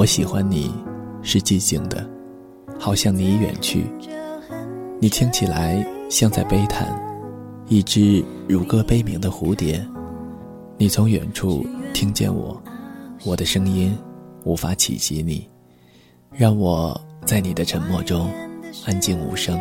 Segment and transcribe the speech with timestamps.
[0.00, 0.72] 我喜欢你，
[1.20, 2.08] 是寂静的，
[2.78, 3.84] 好像你已远去。
[4.98, 6.88] 你听起来像在悲叹，
[7.68, 9.86] 一只如歌悲鸣的蝴蝶。
[10.78, 12.58] 你从远处听见我，
[13.26, 13.94] 我的声音
[14.44, 15.46] 无法企及你，
[16.32, 18.32] 让我在你的沉默中
[18.86, 19.60] 安静无声。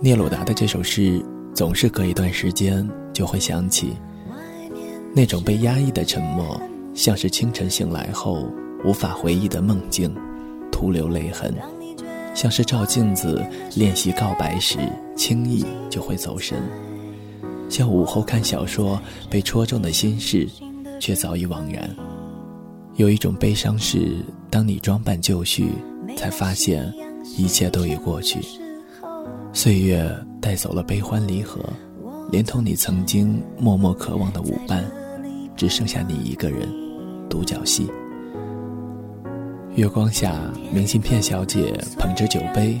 [0.00, 3.92] 聂鲁达的这首诗总是隔一段时间就会想起，
[5.14, 6.60] 那种被压抑的沉默，
[6.94, 8.44] 像是清晨醒来后
[8.84, 10.14] 无法回忆的梦境，
[10.72, 11.52] 徒留泪痕；
[12.34, 13.44] 像是照镜子
[13.76, 14.78] 练习告白时
[15.16, 16.58] 轻易就会走神；
[17.68, 20.48] 像午后看小说被戳中的心事，
[20.98, 21.88] 却早已惘然。
[22.96, 24.16] 有一种悲伤是，
[24.48, 25.70] 当你装扮就绪，
[26.16, 26.92] 才发现
[27.36, 28.40] 一切都已过去。
[29.52, 31.60] 岁月带走了悲欢离合，
[32.30, 34.84] 连同你曾经默默渴望的舞伴，
[35.56, 36.68] 只剩下你一个人，
[37.28, 37.90] 独角戏。
[39.76, 40.34] 月光下，
[40.72, 42.78] 明信片小姐捧着酒杯，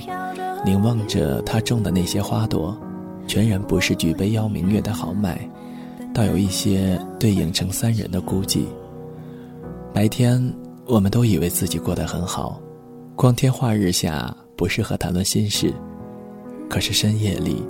[0.64, 2.76] 凝望着她种的那些花朵，
[3.28, 5.38] 全然不是举杯邀明月的豪迈，
[6.12, 8.64] 倒有一些对影成三人的孤寂。
[9.94, 10.52] 白天，
[10.84, 12.60] 我们都以为自己过得很好，
[13.14, 15.72] 光天化日下不适合谈论心事。
[16.68, 17.64] 可是深夜里，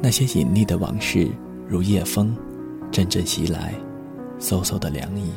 [0.00, 1.28] 那些隐匿的往事，
[1.68, 2.34] 如夜风，
[2.90, 3.74] 阵阵袭来，
[4.40, 5.30] 嗖嗖的凉意。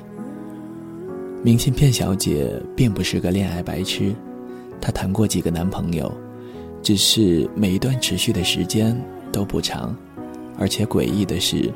[1.45, 4.15] 明信片小姐并不是个恋爱白痴，
[4.81, 6.11] 她谈过几个男朋友，
[6.81, 8.99] 只是每一段持续的时间
[9.31, 9.95] 都不长，
[10.57, 11.71] 而且诡异的是，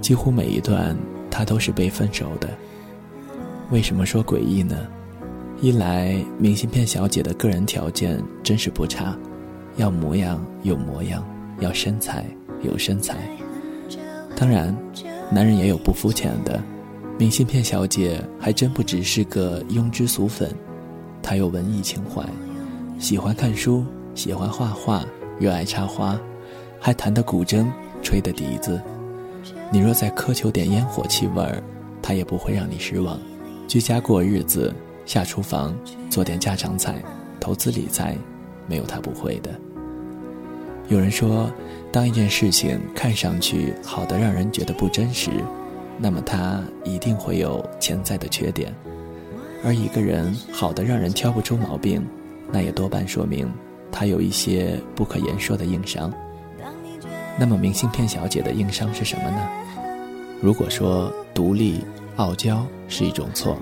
[0.00, 0.98] 几乎每一段
[1.30, 2.48] 她都是被分手的。
[3.70, 4.76] 为什么说诡异呢？
[5.60, 9.16] 一来，明信片小姐的个人条件真是不差。
[9.76, 11.24] 要模样有模样，
[11.60, 12.26] 要身材
[12.62, 13.16] 有身材。
[14.34, 14.76] 当然，
[15.30, 16.60] 男人也有不肤浅的。
[17.18, 20.52] 明信片小姐还真不只是个庸脂俗粉，
[21.22, 22.24] 她有文艺情怀，
[22.98, 23.84] 喜欢看书，
[24.14, 25.04] 喜欢画画，
[25.38, 26.18] 热爱插花，
[26.80, 27.66] 还弹得古筝，
[28.02, 28.80] 吹得笛子。
[29.70, 31.62] 你若再苛求点烟火气味儿，
[32.00, 33.18] 她也不会让你失望。
[33.68, 34.74] 居家过日子，
[35.06, 35.74] 下厨房
[36.10, 37.02] 做点家常菜，
[37.38, 38.16] 投资理财。
[38.66, 39.50] 没有她不会的。
[40.88, 41.50] 有人说，
[41.92, 45.30] 当一件事情看上去好的让人觉得不真实，
[45.98, 48.72] 那么他一定会有潜在的缺点；
[49.64, 52.04] 而一个人好的让人挑不出毛病，
[52.50, 53.50] 那也多半说明
[53.90, 56.12] 他有一些不可言说的硬伤。
[57.38, 59.48] 那么，明信片小姐的硬伤是什么呢？
[60.40, 61.84] 如果说独立
[62.16, 63.56] 傲娇是一种错，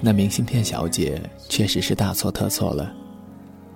[0.00, 2.92] 那明信片小姐确实是大错特错了。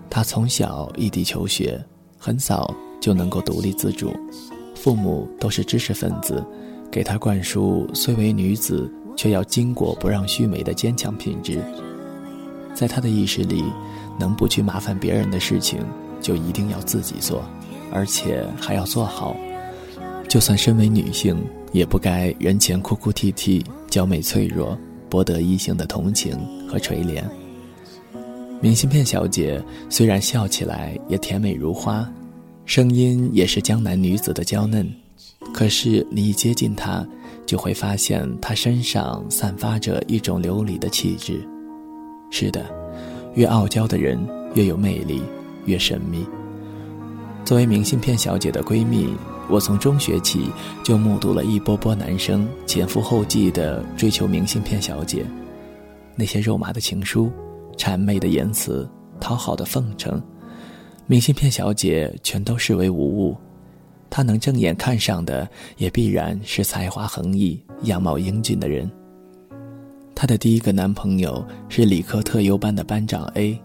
[0.08, 1.82] 她从小异地求学，
[2.18, 4.14] 很早就能够独立自主，
[4.76, 6.44] 父母都是知识分子，
[6.94, 11.60] 给她灌输虽为女子却要巾帼不让须眉的坚强品质。
[12.72, 13.64] 在她的意识里，
[14.16, 15.80] 能不去麻烦别人的事情，
[16.20, 17.44] 就一定要自己做，
[17.90, 19.36] 而且还要做好。
[20.28, 21.36] 就算身为女性，
[21.72, 24.78] 也不该人前哭哭啼啼、娇美脆弱，
[25.10, 26.38] 博得异性的同情
[26.68, 27.24] 和垂怜。
[28.60, 32.08] 明信片小姐虽然笑起来也甜美如花，
[32.66, 34.88] 声音也是江南女子的娇嫩，
[35.52, 37.06] 可是你一接近她，
[37.46, 41.46] 就会发现她身上散发着一种流离的气质。
[42.30, 42.64] 是的，
[43.34, 44.18] 越傲娇的人
[44.54, 45.22] 越有魅力，
[45.66, 46.26] 越神秘。
[47.44, 49.14] 作为明信片小姐的闺蜜，
[49.48, 50.50] 我从中学起
[50.82, 55.24] 就目睹了一波波男生前赴后继地追求明信片小姐，
[56.16, 57.30] 那些肉麻的情书。
[57.76, 58.88] 谄媚的言辞，
[59.20, 60.22] 讨好的奉承，
[61.06, 63.36] 明信片小姐全都视为无物。
[64.16, 68.88] 她能正眼看上的，也必然是才华横溢、样貌英俊的人。
[70.14, 73.60] 她的第一个男朋友是理科特优班的班长 A，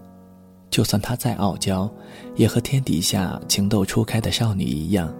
[0.68, 1.88] 就算她再傲娇，
[2.34, 5.14] 也和天底下情窦初开的少女一样，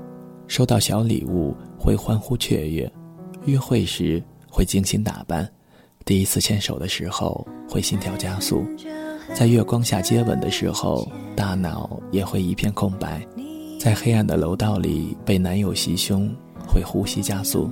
[0.48, 2.92] 收到小礼物会欢呼雀跃，
[3.44, 5.48] 约会时会精心打扮。
[6.04, 8.64] 第一次牵手的时候会心跳加速，
[9.32, 13.24] 在月光下接吻的时候，大脑也会一片空白，
[13.80, 16.30] 在黑暗的楼道里被男友袭胸
[16.68, 17.70] 会呼吸加速。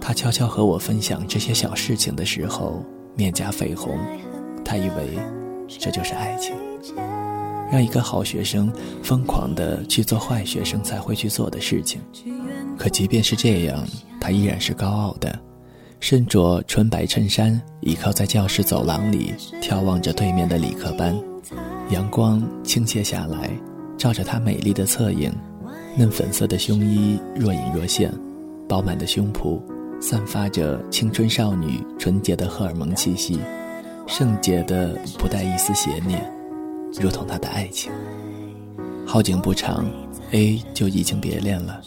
[0.00, 2.82] 他悄悄和我分享这些小事情的时候，
[3.14, 3.94] 面颊绯红，
[4.64, 5.18] 他以为
[5.68, 6.56] 这就是爱情，
[7.70, 8.72] 让一个好学生
[9.02, 12.00] 疯狂地去做坏学生才会去做的事情。
[12.78, 13.86] 可即便是这样，
[14.18, 15.38] 他依然是高傲的。
[16.00, 21.14] 身着纯白衬衫，倚靠在教室走廊里，眺望着对面的理科班。
[21.90, 23.50] 阳光倾泻下来，
[24.02, 25.32] 照着她美丽的侧影，
[25.96, 28.12] 嫩粉色的胸衣若隐若现，
[28.68, 29.62] 饱满的胸脯
[30.00, 33.38] 散发着青春少女纯洁的荷尔蒙气息。
[34.08, 36.20] 圣洁的不带一丝邪念，
[37.00, 37.92] 如同他的爱情。
[39.06, 39.88] 好景不长
[40.32, 41.80] ，A 就移情别恋了。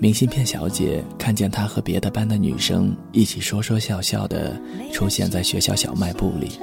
[0.00, 4.60] 明信片小姐看见他和别的班的女生一起说说笑笑的
[4.92, 6.58] 出现在学校小卖部里。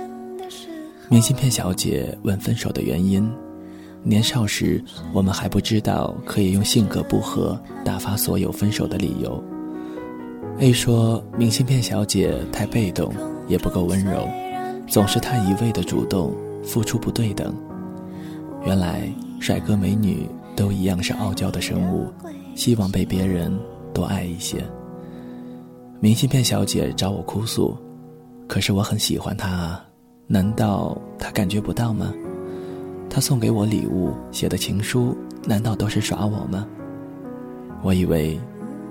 [1.07, 3.31] 明信片小姐问分手的原因。
[4.05, 4.81] 年少时，
[5.11, 9.43] 我们还不知道可以用性格不合打发所有分手的理由。
[10.59, 13.11] A 说明信片小姐太被动，
[13.47, 14.29] 也不够温柔，
[14.87, 17.53] 总是他一味的主动，付出不对等。
[18.63, 22.07] 原来帅哥美女都一样是傲娇的生物。
[22.55, 23.51] 希望被别人
[23.93, 24.63] 多爱一些。
[25.99, 27.77] 明信片小姐找我哭诉，
[28.47, 29.85] 可是我很喜欢她啊，
[30.25, 32.13] 难道她感觉不到吗？
[33.09, 35.15] 他送给我礼物写的情书，
[35.45, 36.67] 难道都是耍我吗？
[37.81, 38.39] 我以为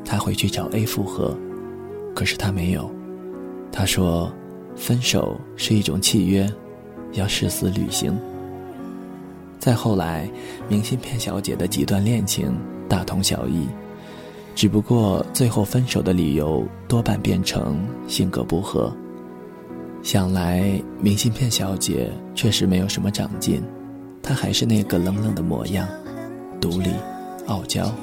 [0.04, 1.36] 他会去找 A 复合，
[2.14, 2.90] 可是他没有。
[3.70, 4.32] 他说，
[4.76, 6.50] 分手是一种契约，
[7.12, 8.16] 要誓死履行。
[9.58, 10.30] 再后来，
[10.68, 12.54] 明信片小姐的几段恋情。
[12.86, 13.66] 大同小异，
[14.54, 18.94] 只不过最后分手的理由多半变成性格不合。
[20.02, 23.62] 想来明信片小姐确实没有什么长进，
[24.24, 25.86] 她还是那个冷冷的模样，
[26.60, 26.90] 独立、
[27.46, 27.94] 傲娇。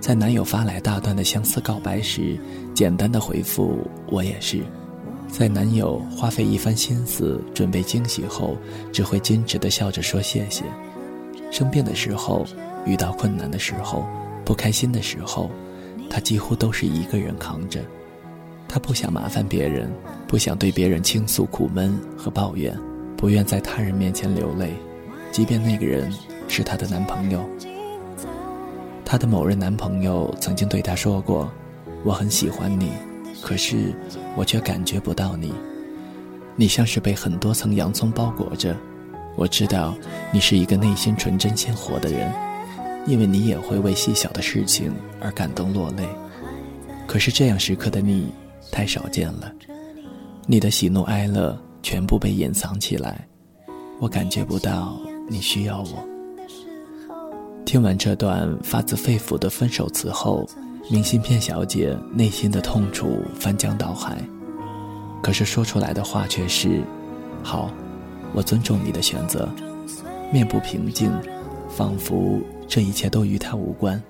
[0.00, 2.38] 在男友发来大段的相思告白时，
[2.72, 4.62] 简单的回复“我也是”。
[5.28, 8.56] 在男友花费一番心思准备惊喜后，
[8.92, 10.64] 只会矜持的笑着说谢谢。
[11.50, 12.46] 生病的时候。
[12.86, 14.06] 遇到困难的时候，
[14.42, 15.50] 不开心的时候，
[16.08, 17.84] 他几乎都是一个人扛着。
[18.66, 19.92] 他不想麻烦别人，
[20.26, 22.74] 不想对别人倾诉苦闷和抱怨，
[23.18, 24.72] 不愿在他人面前流泪，
[25.30, 26.12] 即便那个人
[26.48, 27.44] 是她的男朋友。
[29.04, 31.50] 她的某任男朋友曾经对她说过
[32.04, 32.90] ：“我很喜欢你，
[33.40, 33.94] 可是
[34.36, 35.52] 我却感觉不到你。
[36.56, 38.76] 你像是被很多层洋葱包裹着。
[39.36, 39.94] 我知道
[40.32, 42.32] 你是一个内心纯真鲜活的人。”
[43.06, 46.06] 因为你也会为细小的事情而感动落泪，
[47.06, 48.30] 可是这样时刻的你
[48.70, 49.50] 太少见了，
[50.44, 53.26] 你的喜怒哀乐全部被隐藏起来，
[54.00, 55.00] 我感觉不到
[55.30, 56.04] 你需要我。
[57.64, 60.44] 听完这段发自肺腑的分手词后，
[60.90, 64.20] 明信片小姐内心的痛楚翻江倒海，
[65.22, 66.82] 可是说出来的话却是
[67.44, 67.70] ：“好，
[68.34, 69.48] 我尊重你的选择。”
[70.32, 71.12] 面部平静，
[71.68, 72.40] 仿佛。
[72.66, 74.00] 这一切都与他无关，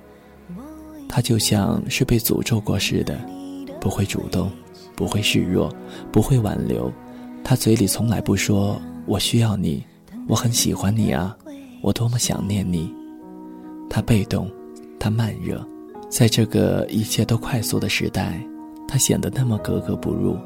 [1.08, 3.18] 他就像是被诅咒过似的，
[3.80, 4.50] 不会主动，
[4.94, 5.74] 不会示弱，
[6.12, 6.92] 不会挽留。
[7.42, 9.82] 他嘴里从来不说“我需要你，
[10.28, 11.36] 我很喜欢你啊，
[11.82, 12.92] 我多么想念你”。
[13.90, 14.48] 他被动，
[14.98, 15.66] 他慢热，
[16.08, 18.40] 在这个一切都快速的时代，
[18.86, 20.36] 他显得那么格格不入。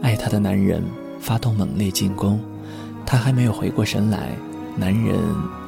[0.00, 0.82] 爱他的男人
[1.18, 2.38] 发动猛烈进攻，
[3.04, 4.30] 他还没有回过神来，
[4.76, 5.18] 男人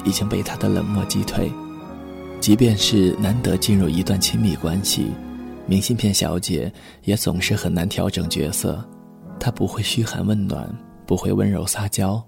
[0.05, 1.51] 已经被他的冷漠击退。
[2.39, 5.11] 即便是难得进入一段亲密关系，
[5.67, 6.71] 明信片小姐
[7.03, 8.81] 也总是很难调整角色。
[9.37, 10.73] 她不会嘘寒问暖，
[11.05, 12.23] 不会温柔撒娇，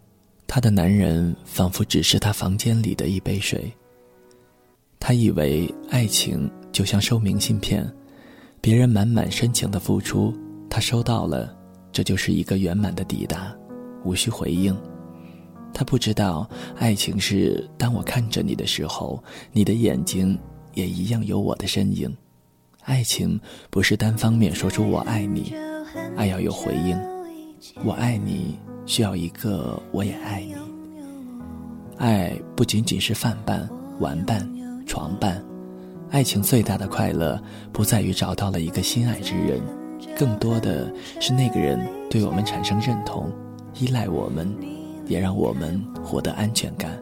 [0.54, 3.74] 她的男人仿佛只是她房间里的一杯水。
[5.00, 7.92] 她以为爱情就像收明信片，
[8.62, 10.32] 别人满满深情的付出，
[10.70, 11.52] 她收到了，
[11.92, 13.52] 这就是一个圆满的抵达，
[14.04, 14.80] 无需回应。
[15.74, 20.38] 她不知道，爱情是当我看着你的时候，你的眼睛
[20.76, 22.16] 也一样有我的身影。
[22.84, 23.42] 爱情
[23.72, 25.56] 不是单方面说出我爱你，
[26.16, 27.13] 爱要有回应。
[27.84, 30.56] 我爱你需要一个我也爱你。
[31.98, 34.48] 爱不仅仅是饭伴、玩伴、
[34.86, 35.44] 床伴，
[36.10, 37.42] 爱情最大的快乐
[37.72, 39.62] 不在于找到了一个心爱之人，
[40.18, 41.80] 更多的是那个人
[42.10, 43.32] 对我们产生认同，
[43.80, 44.54] 依赖我们。
[45.06, 46.98] 也让我们获得安全感。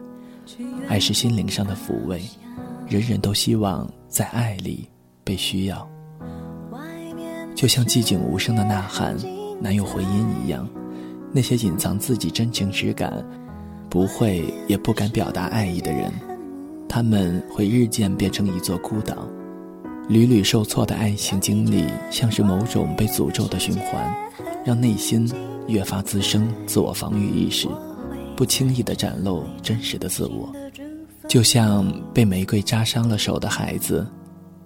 [0.88, 2.20] 爱是心灵上的抚慰，
[2.88, 4.88] 人人都希望在爱里
[5.22, 5.88] 被需要。
[7.54, 9.16] 就像寂静无声的呐喊，
[9.62, 10.68] 难有回音一样，
[11.30, 13.24] 那些隐藏自己真情实感、
[13.88, 16.12] 不会也不敢表达爱意的人，
[16.88, 19.28] 他们会日渐变成一座孤岛。
[20.08, 24.12] 屡屡受挫的爱情经历，像是某种被诅咒的循环，
[24.64, 25.30] 让内心
[25.68, 27.68] 越发滋生自我防御意识。
[28.36, 30.52] 不轻易的展露真实的自我，
[31.28, 34.04] 就像被玫瑰扎伤了手的孩子，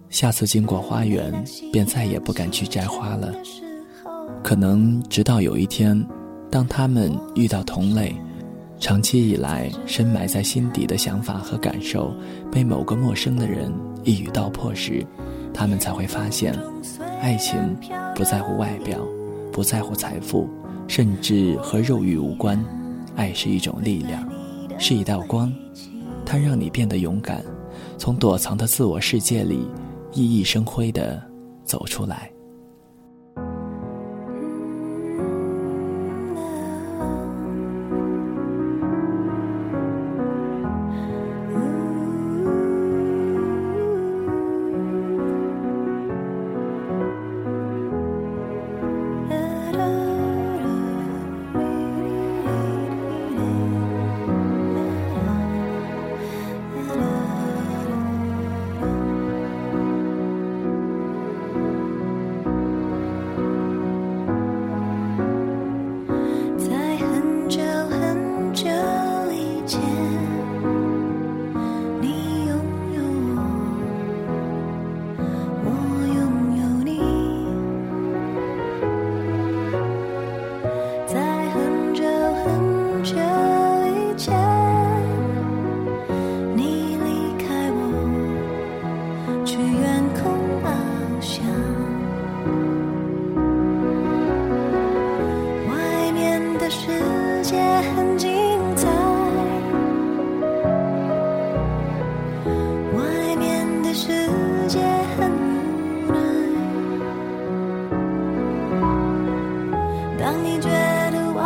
[0.08, 3.34] 下次经过花园便再也不敢去摘花了。
[4.46, 6.06] 可能直到有一天，
[6.48, 8.14] 当他们遇到同类，
[8.78, 12.14] 长期以来深埋在心底的想法和感受
[12.48, 13.74] 被某个陌生的人
[14.04, 15.04] 一语道破时，
[15.52, 16.56] 他们才会发现，
[17.20, 17.58] 爱情
[18.14, 19.00] 不在乎外表，
[19.50, 20.48] 不在乎财富，
[20.86, 22.64] 甚至和肉欲无关。
[23.16, 24.24] 爱是一种力量，
[24.78, 25.52] 是一道光，
[26.24, 27.44] 它让你变得勇敢，
[27.98, 29.66] 从躲藏的自我世界里
[30.12, 31.20] 熠熠生辉地
[31.64, 32.30] 走出来。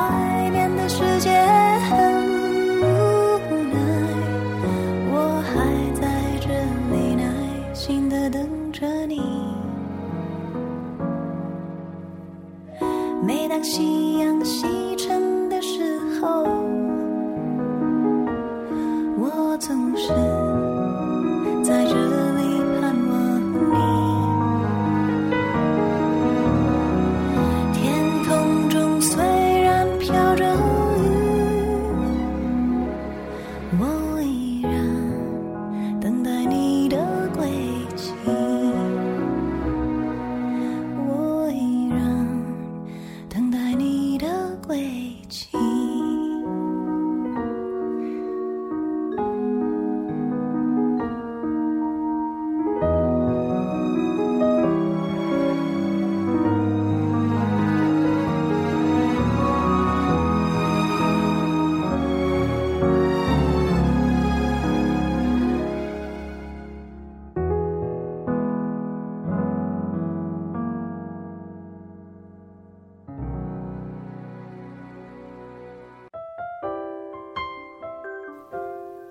[0.01, 1.31] 外面的世界
[1.89, 1.99] 很
[2.83, 3.79] 无奈
[5.13, 6.09] 我还在
[6.41, 6.49] 这
[6.91, 7.25] 里耐
[7.75, 9.21] 心的等着你。
[13.23, 14.10] 每当心